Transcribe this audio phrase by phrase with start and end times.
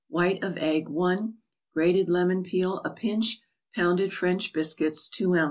[0.07, 0.89] White of egg,
[1.75, 3.39] Grated lemon peel, a pinch;
[3.75, 5.39] pounded French biscuits, 2 oz.